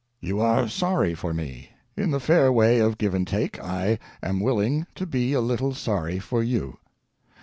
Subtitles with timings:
[0.19, 4.39] You are sorry for me; in the fair way of give and take, I am
[4.39, 6.79] willing to be a little sorry for you.